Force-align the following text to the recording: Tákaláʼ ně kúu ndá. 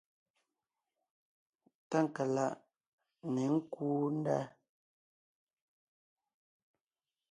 Tákaláʼ 1.89 2.53
ně 3.33 3.43
kúu 3.73 4.03
ndá. 4.17 4.37